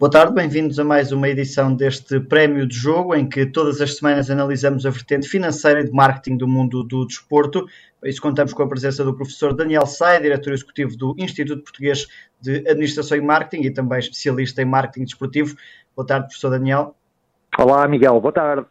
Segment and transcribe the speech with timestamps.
[0.00, 3.98] Boa tarde, bem-vindos a mais uma edição deste Prémio de Jogo, em que todas as
[3.98, 7.66] semanas analisamos a vertente financeira e de marketing do mundo do desporto.
[8.00, 12.06] Para isso contamos com a presença do professor Daniel Sai, diretor executivo do Instituto Português
[12.40, 15.54] de Administração e Marketing e também especialista em marketing desportivo.
[15.94, 16.96] Boa tarde, professor Daniel.
[17.58, 18.66] Olá, Miguel, boa tarde.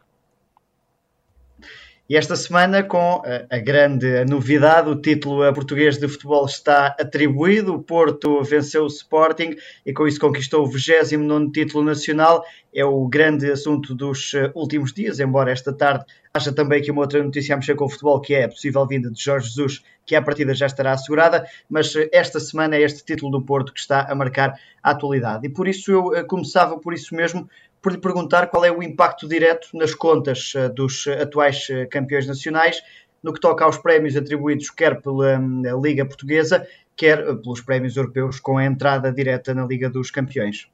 [2.10, 7.74] E esta semana, com a, grande novidade, o título a português de futebol está atribuído.
[7.74, 9.54] O Porto venceu o Sporting
[9.86, 12.44] e com isso conquistou o 29 título nacional.
[12.74, 16.04] É o grande assunto dos eh, últimos dias, embora esta tarde
[16.34, 18.84] haja também aqui uma outra notícia a mexer com o futebol, que é a possível
[18.88, 21.46] vinda de Jorge Jesus, que à partida já estará assegurada.
[21.68, 25.46] Mas eh, esta semana é este título do Porto que está a marcar a atualidade.
[25.46, 27.48] E por isso eu eh, começava por isso mesmo
[27.82, 32.26] por lhe perguntar qual é o impacto direto nas contas uh, dos atuais uh, campeões
[32.26, 32.82] nacionais
[33.22, 37.96] no que toca aos prémios atribuídos quer pela um, Liga Portuguesa, quer uh, pelos prémios
[37.96, 40.68] europeus com a entrada direta na Liga dos Campeões.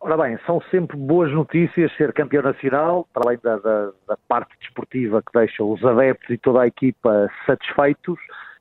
[0.00, 4.56] Ora bem, são sempre boas notícias ser campeão nacional, para além da, da, da parte
[4.60, 8.16] desportiva que deixa os adeptos e toda a equipa satisfeitos,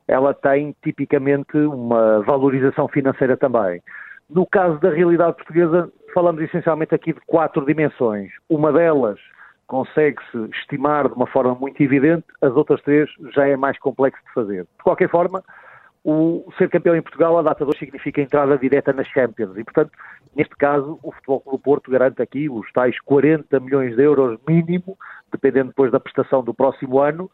[0.08, 3.82] ela tem tipicamente uma valorização financeira também.
[4.28, 8.32] No caso da realidade portuguesa, falamos essencialmente aqui de quatro dimensões.
[8.50, 9.20] Uma delas
[9.68, 14.34] consegue-se estimar de uma forma muito evidente, as outras três já é mais complexo de
[14.34, 14.64] fazer.
[14.64, 15.44] De qualquer forma,
[16.04, 19.64] o ser campeão em Portugal a data de hoje significa entrada direta nas Champions e,
[19.64, 19.92] portanto,
[20.36, 24.98] neste caso, o Futebol Clube Porto garante aqui os tais 40 milhões de euros mínimo,
[25.32, 27.30] dependendo depois da prestação do próximo ano,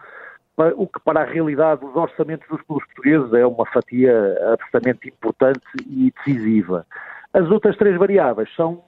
[0.76, 4.14] o que para a realidade dos orçamentos dos clubes portugueses é uma fatia
[4.52, 6.86] absolutamente importante e decisiva.
[7.34, 8.84] As outras três variáveis são,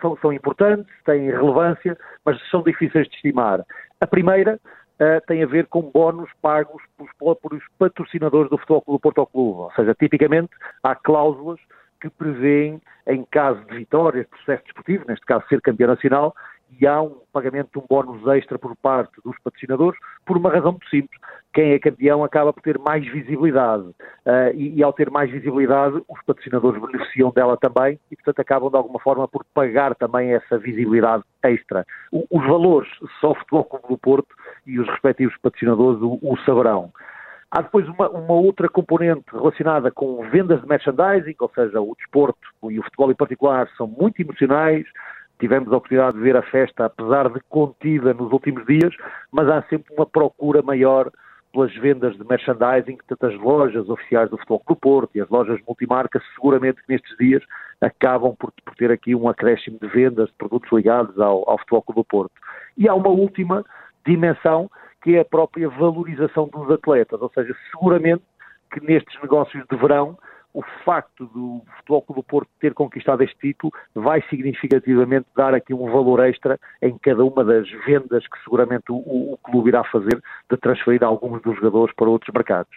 [0.00, 3.64] são, são importantes, têm relevância, mas são difíceis de estimar.
[4.00, 4.58] A primeira
[5.00, 9.60] uh, tem a ver com bónus pagos pelos próprios patrocinadores do Futebol Clube Porto Clube.
[9.60, 10.50] Ou seja, tipicamente
[10.82, 11.60] há cláusulas
[12.00, 16.34] que prevêem, em caso de vitória, de processo desportivo, neste caso ser campeão nacional,
[16.78, 20.72] e há um pagamento de um bónus extra por parte dos patrocinadores, por uma razão
[20.72, 21.18] muito simples.
[21.52, 26.02] Quem é campeão acaba por ter mais visibilidade uh, e, e, ao ter mais visibilidade,
[26.08, 30.58] os patrocinadores beneficiam dela também e, portanto, acabam de alguma forma por pagar também essa
[30.58, 31.86] visibilidade extra.
[32.12, 32.88] O, os valores,
[33.20, 34.34] só o Futebol Clube do Porto
[34.66, 36.92] e os respectivos patrocinadores o, o saberão.
[37.50, 42.38] Há depois uma, uma, outra componente relacionada com vendas de merchandising, ou seja, o desporto
[42.70, 44.84] e o futebol em particular são muito emocionais,
[45.38, 48.94] tivemos a oportunidade de ver a festa, apesar de contida nos últimos dias,
[49.30, 51.10] mas há sempre uma procura maior
[51.52, 55.58] pelas vendas de merchandising, tanto as lojas oficiais do Futebol Clube Porto e as lojas
[55.66, 57.42] multimarcas, seguramente que nestes dias
[57.80, 61.82] acabam por, por, ter aqui um acréscimo de vendas de produtos ligados ao, ao Futebol
[61.82, 62.32] Clube Porto.
[62.76, 63.64] E há uma última
[64.06, 64.70] dimensão,
[65.02, 68.22] que é a própria valorização dos atletas, ou seja, seguramente
[68.70, 70.18] que nestes negócios de verão
[70.56, 75.74] o facto do Futebol Clube do Porto ter conquistado este título vai significativamente dar aqui
[75.74, 80.18] um valor extra em cada uma das vendas que seguramente o, o clube irá fazer
[80.50, 82.74] de transferir alguns dos jogadores para outros mercados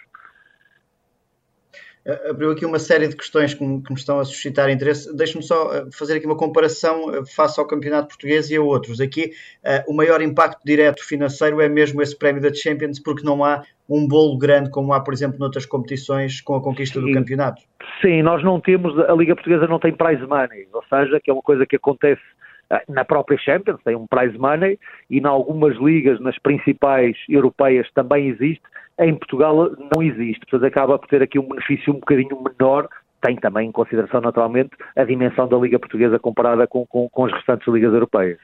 [2.30, 5.16] abriu aqui uma série de questões que me, que me estão a suscitar interesse.
[5.16, 9.02] Deixe-me só eh, fazer aqui uma comparação eh, face ao Campeonato Português e a outros.
[9.02, 9.32] Aqui,
[9.64, 13.64] uh, o maior impacto direto financeiro é mesmo esse prémio da Champions, porque não há
[13.88, 17.62] um bolo grande como há, por exemplo, noutras competições com a conquista do campeonato.
[18.02, 21.34] Sim, nós não temos, a Liga Portuguesa não tem prize money, ou seja, que é
[21.34, 22.22] uma coisa que acontece
[22.88, 28.28] na própria Champions, tem um prize money, e em algumas ligas, nas principais europeias, também
[28.28, 28.62] existe,
[29.00, 32.88] em Portugal não existe, portanto acaba por ter aqui um benefício um bocadinho menor,
[33.22, 37.34] tem também em consideração naturalmente a dimensão da Liga Portuguesa comparada com, com, com as
[37.34, 38.40] restantes ligas europeias.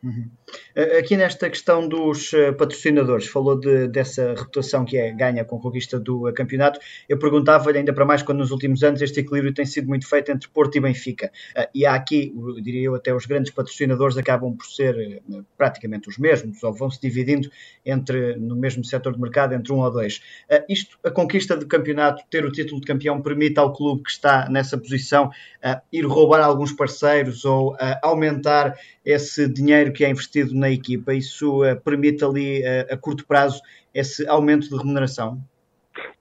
[0.00, 0.30] Uhum.
[0.96, 5.60] Aqui nesta questão dos eh, patrocinadores, falou de, dessa reputação que é ganha com a
[5.60, 6.78] conquista do eh, campeonato.
[7.08, 10.30] Eu perguntava-lhe ainda para mais quando nos últimos anos este equilíbrio tem sido muito feito
[10.30, 11.32] entre Porto e Benfica.
[11.56, 12.32] Eh, e há aqui,
[12.62, 15.20] diria eu, até os grandes patrocinadores acabam por ser
[15.56, 17.50] praticamente os mesmos, ou vão se dividindo
[17.84, 20.22] entre no mesmo setor de mercado entre um ou dois.
[20.68, 24.48] Isto, a conquista do campeonato, ter o título de campeão, permite ao clube que está
[24.48, 25.30] nessa posição
[25.92, 28.76] ir roubar alguns parceiros ou aumentar
[29.08, 33.58] esse dinheiro que é investido na equipa, isso uh, permite ali uh, a curto prazo
[33.94, 35.38] esse aumento de remuneração?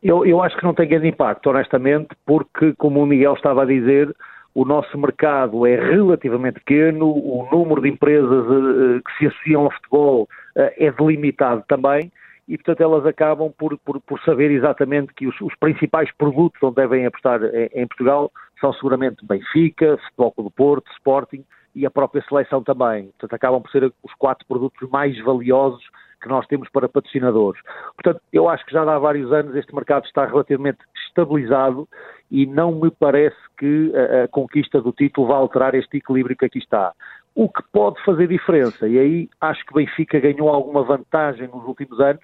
[0.01, 3.65] Eu, eu acho que não tem grande impacto, honestamente, porque, como o Miguel estava a
[3.65, 4.15] dizer,
[4.55, 9.71] o nosso mercado é relativamente pequeno, o número de empresas uh, que se associam ao
[9.71, 12.09] futebol uh, é delimitado também,
[12.47, 16.75] e portanto elas acabam por, por, por saber exatamente que os, os, principais produtos onde
[16.75, 18.31] devem apostar em, em, Portugal
[18.61, 21.43] são seguramente Benfica, Futebol do Porto, Sporting,
[21.77, 23.05] e a própria seleção também.
[23.09, 25.83] Portanto, acabam por ser os quatro produtos mais valiosos
[26.19, 27.61] que nós temos para patrocinadores.
[27.95, 31.87] Portanto, eu acho que já há vários anos este mercado está relativamente estabilizado
[32.31, 36.45] e não me parece que a, a conquista do título vá alterar este equilíbrio que
[36.45, 36.93] aqui está.
[37.35, 41.99] O que pode fazer diferença, e aí acho que Benfica ganhou alguma vantagem nos últimos
[41.99, 42.23] anos,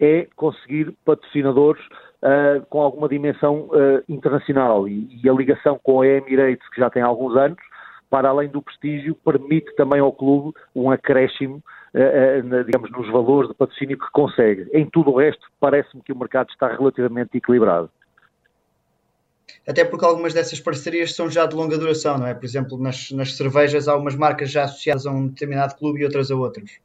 [0.00, 1.84] é conseguir patrocinadores
[2.22, 6.90] uh, com alguma dimensão uh, internacional e, e, a ligação com a Emirates, que já
[6.90, 7.58] tem alguns anos,
[8.10, 11.62] para além do prestígio, permite também ao clube um acréscimo,
[11.94, 14.68] uh, digamos, nos valores de patrocínio que consegue.
[14.72, 17.90] Em tudo o resto, parece-me que o mercado está relativamente equilibrado.
[19.66, 22.34] Até porque algumas dessas parcerias são já de longa duração, não é?
[22.34, 26.04] Por exemplo, nas, nas cervejas há umas marcas já associadas a um determinado clube e
[26.04, 26.78] outras a outros.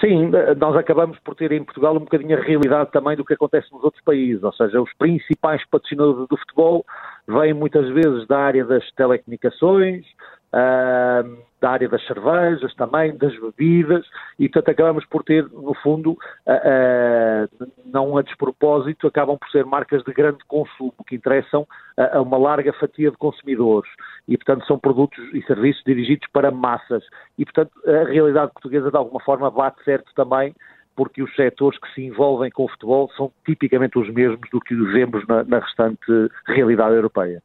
[0.00, 3.72] Sim, nós acabamos por ter em Portugal um bocadinho a realidade também do que acontece
[3.72, 6.84] nos outros países, ou seja, os principais patrocinadores do futebol
[7.26, 10.04] vêm muitas vezes da área das telecomunicações,
[10.52, 14.06] uh, da área das cervejas também, das bebidas,
[14.38, 16.18] e portanto acabamos por ter, no fundo, uh,
[17.64, 21.66] uh, não a despropósito, acabam por ser marcas de grande consumo, que interessam
[21.96, 23.90] a, a uma larga fatia de consumidores,
[24.26, 27.04] e portanto são produtos e serviços dirigidos para massas,
[27.36, 30.54] e portanto a realidade portuguesa de alguma forma bate certo também
[30.94, 34.74] porque os setores que se envolvem com o futebol são tipicamente os mesmos do que
[34.74, 36.04] vemos na, na restante
[36.44, 37.40] realidade europeia.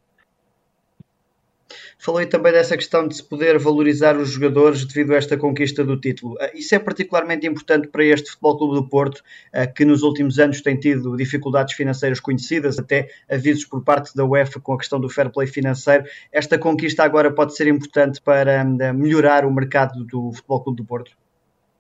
[1.98, 6.00] Falei também dessa questão de se poder valorizar os jogadores devido a esta conquista do
[6.00, 6.36] título.
[6.40, 9.22] Ah, isso é particularmente importante para este Futebol Clube do Porto,
[9.54, 14.26] ah, que nos últimos anos tem tido dificuldades financeiras conhecidas, até avisos por parte da
[14.26, 16.04] UEFA com a questão do fair play financeiro.
[16.32, 20.86] Esta conquista agora pode ser importante para ah, melhorar o mercado do Futebol Clube do
[20.86, 21.12] Porto?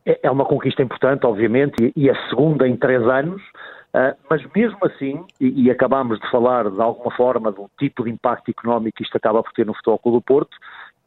[0.06, 3.42] É, é uma conquista importante, obviamente, e a segunda em três anos.
[3.96, 8.10] Uh, mas mesmo assim, e, e acabamos de falar de alguma forma do tipo de
[8.10, 10.58] impacto económico que isto acaba por ter no Futebol Clube do Porto,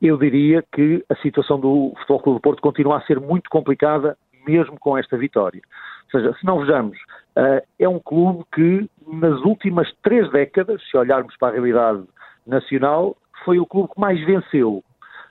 [0.00, 4.16] eu diria que a situação do Futebol Clube do Porto continua a ser muito complicada,
[4.46, 5.60] mesmo com esta vitória.
[6.04, 6.96] Ou seja, se não vejamos,
[7.36, 12.04] uh, é um clube que nas últimas três décadas, se olharmos para a realidade
[12.46, 14.84] nacional, foi o clube que mais venceu.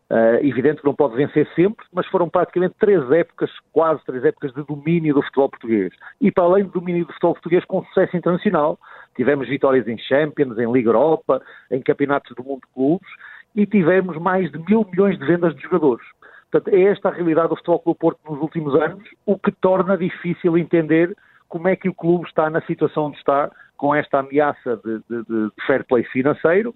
[0.07, 4.54] Uh, evidente que não pode vencer sempre, mas foram praticamente três épocas, quase três épocas
[4.54, 5.92] de domínio do futebol português.
[6.22, 8.78] E para além do domínio do futebol português com sucesso internacional,
[9.16, 11.42] tivemos vitórias em Champions, em Liga Europa,
[11.72, 13.10] em campeonatos do mundo de clubes
[13.56, 16.06] e tivemos mais de mil milhões de vendas de jogadores.
[16.52, 19.98] Portanto, é esta a realidade do futebol do Porto nos últimos anos, o que torna
[19.98, 21.16] difícil entender
[21.50, 25.24] como é que o clube está na situação onde está, com esta ameaça de, de,
[25.24, 26.75] de fair play financeiro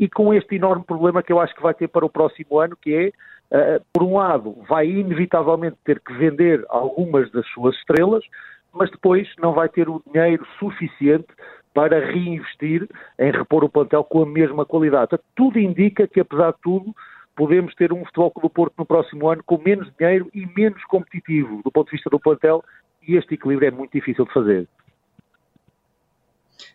[0.00, 2.74] e com este enorme problema que eu acho que vai ter para o próximo ano,
[2.74, 8.24] que é, uh, por um lado, vai inevitavelmente ter que vender algumas das suas estrelas,
[8.72, 11.26] mas depois não vai ter o dinheiro suficiente
[11.74, 12.88] para reinvestir
[13.18, 15.18] em repor o plantel com a mesma qualidade.
[15.36, 16.94] tudo indica que, apesar de tudo,
[17.36, 21.60] podemos ter um futebol do Porto no próximo ano com menos dinheiro e menos competitivo
[21.62, 22.64] do ponto de vista do plantel,
[23.06, 24.66] e este equilíbrio é muito difícil de fazer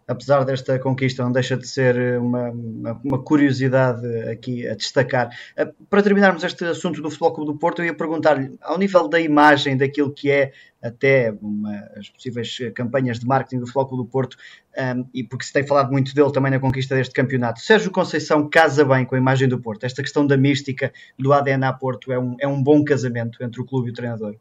[0.07, 5.30] apesar desta conquista, não deixa de ser uma, uma, uma, curiosidade aqui a destacar.
[5.57, 9.07] Eh, para terminarmos este assunto do Futebol Clube do Porto, eu ia perguntar-lhe, ao nível
[9.07, 10.52] da imagem, daquilo que é
[10.84, 14.38] até uma, as possíveis campanhas de marketing do Futebol Clube do Porto,
[14.78, 17.90] um, ehm, e porque se tem falado muito dele também na conquista deste campeonato, Sérgio
[17.90, 19.86] Conceição casa bem com a imagem do Porto?
[19.86, 23.60] Esta questão da mística do ADN a Porto é um, é um bom casamento entre
[23.60, 24.36] o clube e o treinador?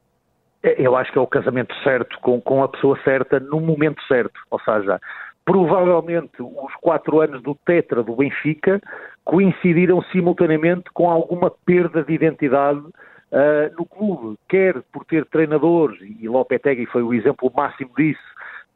[0.79, 4.41] Eu acho que é o casamento certo, com, com a pessoa certa, no momento certo.
[4.51, 4.99] Ou seja,
[5.45, 8.81] provavelmente os quatro anos do Tetra do Benfica
[9.25, 16.29] coincidiram simultaneamente com alguma perda de identidade uh, no clube, quer por ter treinadores, e
[16.29, 18.21] Lopetegui foi o exemplo máximo disso,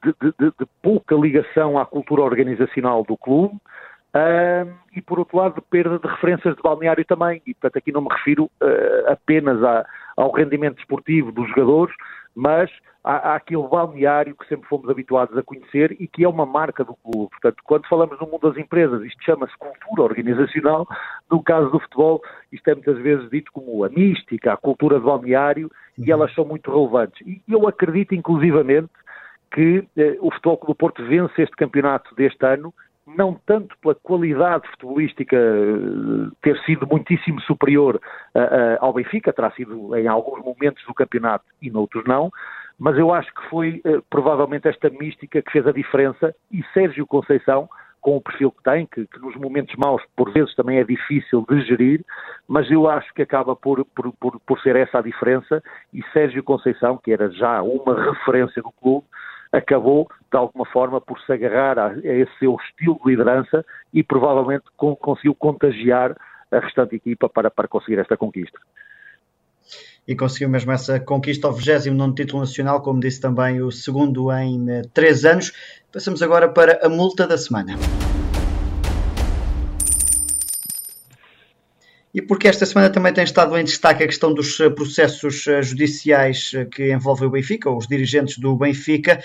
[0.05, 5.55] de, de, de pouca ligação à cultura organizacional do clube, uh, e por outro lado
[5.55, 9.63] de perda de referências de balneário também, e portanto aqui não me refiro uh, apenas
[9.63, 11.95] a, ao rendimento desportivo dos jogadores,
[12.35, 12.71] mas
[13.03, 16.85] há, há aquele balneário que sempre fomos habituados a conhecer e que é uma marca
[16.85, 17.31] do clube.
[17.31, 20.87] Portanto, quando falamos no mundo das empresas, isto chama-se cultura organizacional,
[21.31, 25.07] no caso do futebol, isto é muitas vezes dito como a mística, a cultura de
[25.07, 26.13] balneário, e uhum.
[26.13, 27.27] elas são muito relevantes.
[27.27, 28.91] E eu acredito, inclusivamente,
[29.51, 32.73] que eh, o Futebol Clube do Porto vence este campeonato deste ano
[33.17, 39.51] não tanto pela qualidade futebolística eh, ter sido muitíssimo superior uh, uh, ao Benfica, terá
[39.53, 42.31] sido em alguns momentos do campeonato e noutros não,
[42.79, 47.69] mas eu acho que foi provavelmente esta mística que fez a diferença e Sérgio Conceição,
[48.01, 51.45] com o perfil que tem, que, que, nos momentos maus por vezes também é difícil
[51.49, 52.05] de gerir,
[52.47, 55.63] mas eu acho que acaba por, por, por, por ser essa a diferença
[55.93, 59.07] e Sérgio Conceição, que era já uma referência do clube,
[59.53, 64.65] acabou, de alguma forma, por se agarrar a, esse seu estilo de liderança e provavelmente
[64.77, 66.17] con conseguiu contagiar
[66.51, 68.59] a restante equipa para, para conseguir esta conquista.
[70.09, 74.71] e conseguiu mesmo essa conquista ao 29 título nacional, como disse também o segundo em
[74.71, 75.53] eh, três anos.
[75.93, 77.75] Passamos agora para a multa da semana.
[82.15, 85.61] E porque esta semana também tem estado em destaque a questão dos eh, processos eh,
[85.63, 89.23] judiciais eh, que envolvem o Benfica, os dirigentes do Benfica.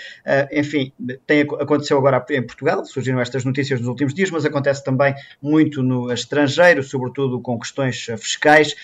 [0.52, 0.92] Enfim,
[1.26, 5.82] tem, aconteceu agora em Portugal, surgiram estas notícias nos últimos dias, mas acontece também muito
[5.82, 8.74] no estrangeiro, sobretudo com questões fiscais.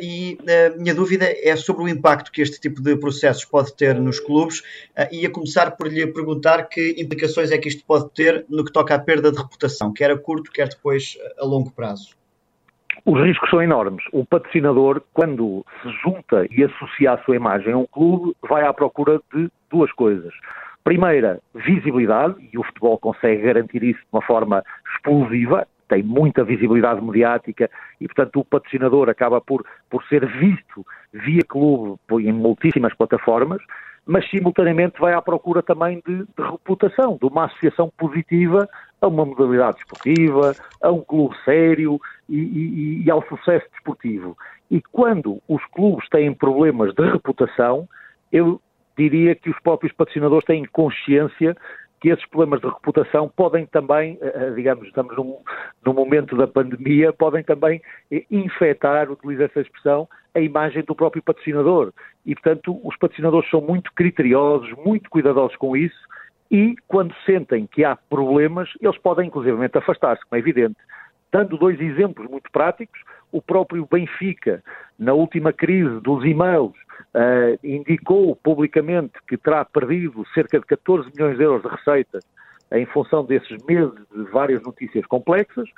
[0.00, 3.94] E a minha dúvida é sobre o impacto que este tipo de processos pode ter
[4.00, 4.62] nos clubes.
[5.10, 8.72] E a começar por lhe perguntar que implicações é que isto pode ter no que
[8.72, 12.16] toca à perda de reputação, quer a curto, quer depois a longo prazo.
[13.04, 14.04] Os riscos são enormes.
[14.12, 18.72] O patrocinador, quando se junta e associa a sua imagem a um clube, vai à
[18.72, 20.32] procura de duas coisas.
[20.82, 24.62] Primeira, visibilidade, e o futebol consegue garantir isso de uma forma
[24.94, 31.42] explosiva, tem muita visibilidade mediática e, portanto, o patrocinador acaba por, por ser visto via
[31.46, 33.62] clube em muitíssimas plataformas
[34.06, 38.68] mas simultaneamente vai à procura também de, de, reputação, de uma associação positiva
[39.00, 44.36] a uma modalidade desportiva, a um clube sério e, e, e, ao sucesso desportivo.
[44.70, 47.88] E quando os clubes têm problemas de reputação,
[48.32, 48.60] eu
[48.96, 51.56] diria que os próprios patrocinadores têm consciência
[52.00, 55.38] que esses problemas de reputação podem também, eh, eh, digamos, estamos num,
[55.84, 57.80] num momento da pandemia, podem também
[58.10, 61.92] eh, infectar, utilizo essa expressão, a imagem do próprio patrocinador.
[62.24, 65.96] E, portanto, os patrocinadores são muito criteriosos, muito cuidadosos com isso
[66.50, 70.76] e, quando sentem que há problemas, eles podem, inclusivamente, afastar-se, como é evidente.
[71.32, 73.00] Dando dois exemplos muito práticos,
[73.32, 74.62] o próprio Benfica,
[74.98, 76.74] na última crise dos e-mails,
[77.14, 82.20] uh, indicou publicamente que terá perdido cerca de 14 milhões de euros de receita
[82.72, 85.68] em função desses meses de várias notícias complexas.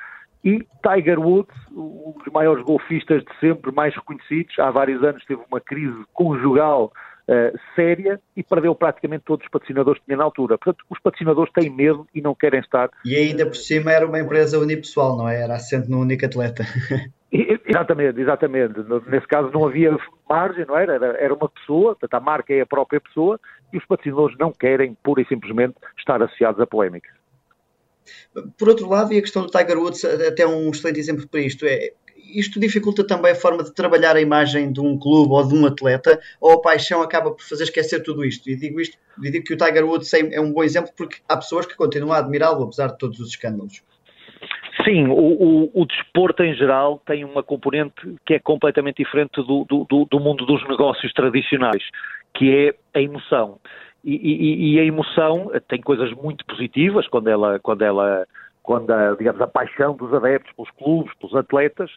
[0.44, 5.42] E Tiger Woods, um dos maiores golfistas de sempre, mais reconhecidos, há vários anos teve
[5.50, 6.92] uma crise conjugal
[7.28, 10.58] uh, séria e perdeu praticamente todos os patrocinadores que tinha na altura.
[10.58, 12.90] Portanto, os patrocinadores têm medo e não querem estar.
[13.04, 15.42] E ainda por cima era uma empresa unipessoal, não é?
[15.42, 16.64] Era assente num único atleta.
[17.30, 18.74] Exatamente, exatamente.
[19.06, 19.94] Nesse caso não havia
[20.26, 20.94] margem, não era?
[20.94, 23.38] Era uma pessoa, portanto a marca é a própria pessoa
[23.70, 27.12] e os patrocinadores não querem, pura e simplesmente, estar associados a polémicas.
[28.58, 31.66] Por outro lado, e a questão do Tiger Woods, até um excelente exemplo para isto,
[31.66, 31.92] é
[32.34, 35.66] isto dificulta também a forma de trabalhar a imagem de um clube ou de um
[35.66, 38.48] atleta, ou a paixão acaba por fazer esquecer tudo isto.
[38.48, 41.36] E digo isto, e digo que o Tiger Woods é um bom exemplo porque há
[41.36, 43.82] pessoas que continuam a admirá-lo, apesar de todos os escândalos.
[44.84, 49.64] Sim, o, o, o, desporto em geral tem uma componente que é completamente diferente do,
[49.64, 51.82] do, do mundo dos negócios tradicionais,
[52.32, 53.58] que é a emoção.
[54.04, 58.26] E, e, e, a emoção tem coisas muito positivas quando ela, quando ela,
[58.62, 61.90] quando a, digamos, a paixão dos adeptos pelos clubes, pelos atletas,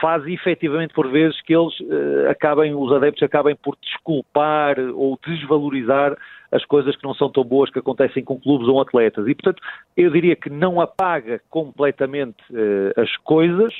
[0.00, 6.16] faz efetivamente por vezes que eles uh, acabem, os adeptos acabem por desculpar ou desvalorizar
[6.50, 9.26] as coisas que não são tão boas que acontecem com clubes ou atletas.
[9.26, 9.60] E, portanto,
[9.96, 13.74] eu diria que não apaga completamente uh, as coisas,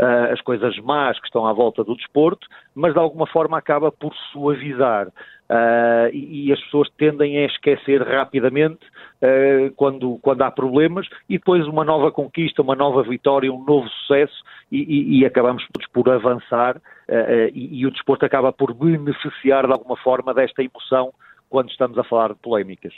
[0.00, 3.90] uh, as coisas más que estão à volta do desporto, mas de alguma forma acaba
[3.90, 5.08] por suavizar.
[5.50, 8.86] Uh, e, e, as pessoas tendem a esquecer rapidamente
[9.20, 13.88] uh, quando, quando há problemas e depois uma nova conquista, uma nova vitória, um novo
[13.88, 19.72] sucesso e, e, e acabamos por avançar uh, e, o desporto acaba por beneficiar de
[19.72, 21.12] alguma forma desta emoção
[21.48, 22.94] quando estamos a falar de polémicas.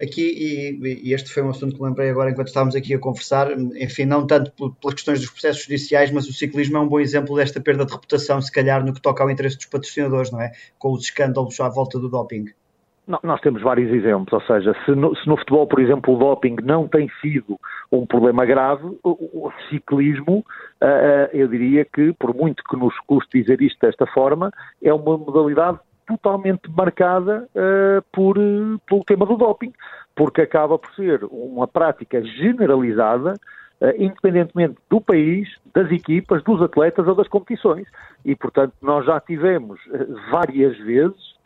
[0.00, 3.50] Aqui, e, e, este foi um assunto que lembrei agora enquanto estávamos aqui a conversar,
[3.52, 7.36] enfim, não tanto pelas questões dos processos judiciais, mas o ciclismo é um bom exemplo
[7.36, 10.52] desta perda de reputação, se calhar no que toca ao interesse dos patrocinadores, não é?
[10.78, 12.46] Com os escândalos à volta do doping.
[13.22, 16.56] Nós temos vários exemplos, ou seja, se no, se no, futebol, por exemplo, o doping
[16.62, 17.58] não tem sido
[17.90, 20.44] um problema grave, o, o ciclismo,
[20.82, 25.16] uh, eu diria que, por muito que nos custe dizer isto desta forma, é uma
[25.16, 28.36] modalidade totalmente marcada uh, por,
[28.86, 29.72] pelo tema do doping,
[30.16, 33.34] porque acaba por ser uma prática generalizada,
[33.80, 37.86] uh, independentemente do país, das equipas, dos atletas ou das competições.
[38.24, 41.36] E, portanto, nós já tivemos uh, várias vezes,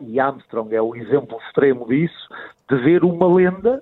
[0.00, 2.28] e Armstrong é o exemplo extremo disso,
[2.68, 3.80] de ver uma lenda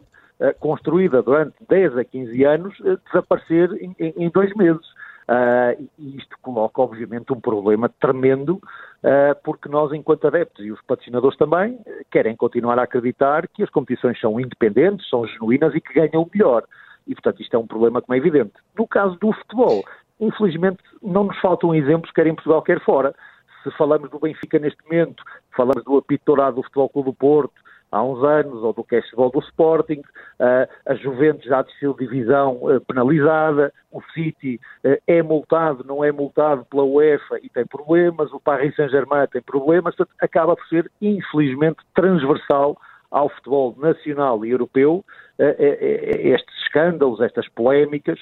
[0.60, 4.86] construída durante 10 a 15 anos desaparecer em, em, em dois meses.
[5.28, 10.80] Uh, e isto coloca, obviamente, um problema tremendo, uh, porque nós, enquanto adeptos e os
[10.82, 11.78] patrocinadores também,
[12.10, 16.30] querem continuar a acreditar que as competições são independentes, são genuínas e que ganham o
[16.32, 16.64] melhor.
[17.06, 18.54] E, portanto, isto é um problema como é evidente.
[18.76, 19.84] No caso do futebol,
[20.18, 23.14] infelizmente, não nos faltam exemplos, quer em Portugal, quer fora.
[23.62, 25.22] Se falamos do Benfica neste momento,
[25.54, 29.30] falamos do apito dourado do Futebol Clube do Porto, há uns anos, ou do cashball
[29.30, 35.84] do Sporting, uh, a Juventus já desceu divisão uh, penalizada, o City uh, é multado,
[35.84, 40.56] não é multado pela UEFA e tem problemas, o Paris Saint-Germain tem problemas, portanto, acaba
[40.56, 42.76] por ser, infelizmente, transversal
[43.10, 45.02] ao futebol nacional e europeu
[45.38, 48.18] estes escândalos, estas polémicas,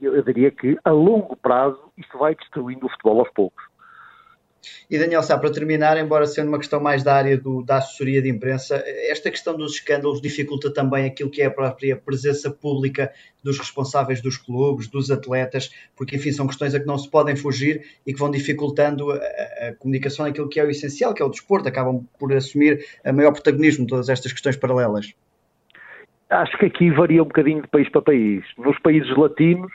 [0.00, 3.67] eu diria que a longo prazo isto vai destruindo o futebol aos poucos.
[4.90, 8.20] E Daniel Sá, para terminar, embora sendo uma questão mais da área do, da assessoria
[8.20, 13.12] de imprensa, esta questão dos escândalos dificulta também aquilo que é a própria presença pública
[13.42, 17.36] dos responsáveis dos clubes, dos atletas, porque enfim são questões a que não se podem
[17.36, 21.24] fugir e que vão dificultando a, a comunicação naquilo que é o essencial, que é
[21.24, 25.14] o desporto, acabam por assumir a maior protagonismo todas estas questões paralelas.
[26.30, 28.44] Acho que aqui varia um bocadinho de país para país.
[28.58, 29.72] Nos países latinos,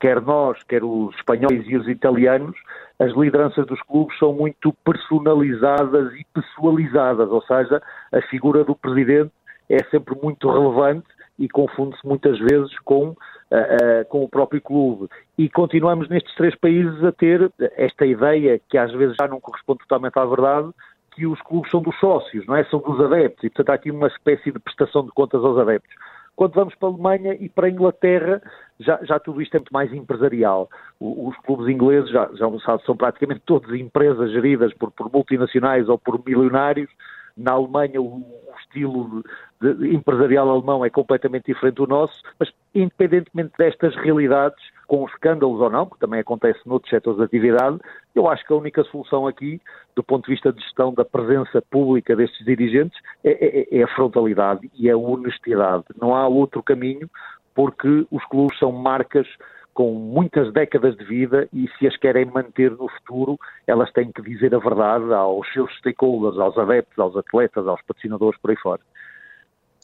[0.00, 2.56] quer nós, quer os espanhóis e os italianos,
[2.98, 7.82] as lideranças dos clubes são muito personalizadas e pessoalizadas, ou seja,
[8.12, 9.32] a figura do presidente
[9.68, 11.06] é sempre muito relevante
[11.38, 15.08] e confunde-se muitas vezes com, uh, uh, com o próprio clube.
[15.36, 19.80] E continuamos nestes três países a ter esta ideia, que às vezes já não corresponde
[19.80, 20.70] totalmente à verdade,
[21.12, 22.64] que os clubes são dos sócios, não é?
[22.64, 25.94] São dos adeptos, e portanto há aqui uma espécie de prestação de contas aos adeptos.
[26.36, 28.42] Quando vamos para a Alemanha e para a Inglaterra,
[28.80, 30.68] já, já tudo isto é muito mais empresarial.
[31.00, 32.46] os clubes ingleses já, já
[32.84, 36.90] são praticamente todas empresas geridas por, por multinacionais ou por milionários.
[37.36, 39.24] Na Alemanha, o, o estilo
[39.60, 45.60] de, de empresarial alemão é completamente diferente do nosso, mas independentemente destas realidades, com escândalos
[45.60, 47.78] ou não, que também acontece noutros setores de atividade,
[48.14, 49.60] eu acho que a única solução aqui,
[49.94, 53.88] do ponto de vista de gestão da presença pública destes dirigentes, é, é, é a
[53.88, 55.84] frontalidade e a honestidade.
[56.00, 57.08] Não há outro caminho,
[57.54, 59.26] porque os clubes são marcas
[59.72, 64.22] com muitas décadas de vida e se as querem manter no futuro, elas têm que
[64.22, 68.80] dizer a verdade aos seus stakeholders, aos adeptos, aos atletas, aos patrocinadores, por aí fora.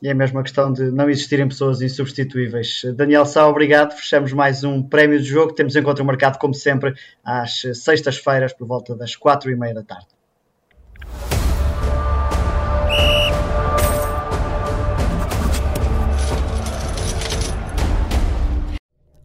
[0.02, 2.82] E é mesmo a questão de não existirem pessoas insubstituíveis.
[2.94, 3.92] Daniel Sá, obrigado.
[3.92, 5.52] Fechamos mais um prémio de jogo.
[5.52, 10.06] Temos encontro marcado, como sempre, às sextas-feiras, por volta das quatro e meia da tarde.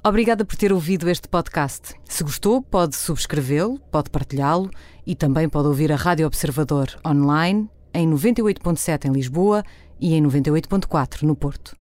[0.08, 1.96] Obrigada por ter ouvido este podcast.
[2.04, 4.70] Se gostou, pode subscrevê-lo, pode partilhá-lo
[5.04, 9.64] e também pode ouvir a Rádio Observador online em 98.7 em Lisboa
[10.00, 11.74] e em 98.4 no Porto.